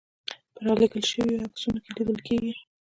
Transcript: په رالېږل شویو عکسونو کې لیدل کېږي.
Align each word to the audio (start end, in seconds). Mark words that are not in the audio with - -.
په 0.53 0.59
رالېږل 0.65 1.03
شویو 1.11 1.43
عکسونو 1.45 1.79
کې 1.83 1.91
لیدل 1.97 2.17
کېږي. 2.27 2.53